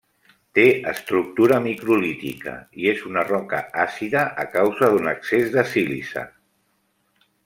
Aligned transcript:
Té 0.59 0.63
estructura 0.91 1.59
microlítica, 1.65 2.55
i 2.85 2.89
és 2.93 3.03
una 3.11 3.25
roca 3.27 3.59
àcida 3.83 4.23
a 4.45 4.49
causa 4.55 4.89
d'un 4.95 5.11
excés 5.15 5.53
de 5.57 5.67
sílice. 5.75 6.25